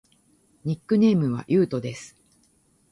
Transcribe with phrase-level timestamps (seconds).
[0.65, 2.17] ニックネームはゆうとです。